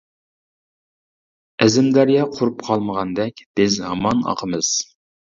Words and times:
ئەزىم 1.65 1.89
دەريا 1.97 2.23
قۇرۇپ 2.37 2.63
قالمىغاندەك، 2.69 3.43
بىز 3.61 3.77
ھامان 3.89 4.23
ئاقىمىز! 4.33 4.71